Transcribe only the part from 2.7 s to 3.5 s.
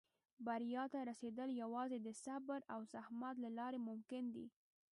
او زحمت له